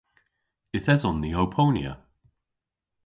Yth 0.77 0.91
eson 0.93 1.17
ni 1.19 1.31
ow 1.41 1.49
ponya. 1.55 1.93